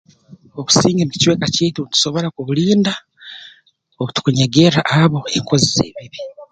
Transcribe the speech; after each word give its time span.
Obusinge 0.59 1.01
mu 1.05 1.11
kicweka 1.15 1.45
kyaitu 1.55 1.81
ntusobora 1.85 2.27
kubulinda 2.35 2.91
obutukunyegerra 4.01 4.81
abo 5.01 5.19
enkozi 5.35 5.67
z'ebibi 5.75 6.19